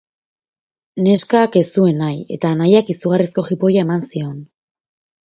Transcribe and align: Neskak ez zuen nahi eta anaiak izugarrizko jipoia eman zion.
Neskak 1.07 1.57
ez 1.61 1.63
zuen 1.81 1.99
nahi 2.03 2.17
eta 2.37 2.51
anaiak 2.57 2.89
izugarrizko 2.95 3.45
jipoia 3.51 3.85
eman 3.89 4.03
zion. 4.09 4.41